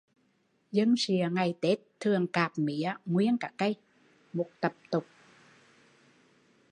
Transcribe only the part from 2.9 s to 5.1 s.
nguyên cả cây, một tập tục